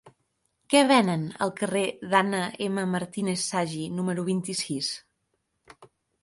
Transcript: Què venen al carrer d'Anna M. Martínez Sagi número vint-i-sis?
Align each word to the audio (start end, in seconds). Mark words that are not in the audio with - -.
Què 0.73 0.79
venen 0.91 1.25
al 1.45 1.51
carrer 1.59 1.83
d'Anna 2.13 2.39
M. 2.69 2.87
Martínez 2.95 3.45
Sagi 3.51 3.83
número 3.99 4.25
vint-i-sis? 4.31 4.91